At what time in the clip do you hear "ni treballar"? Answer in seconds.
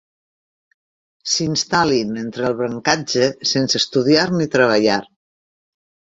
4.39-4.97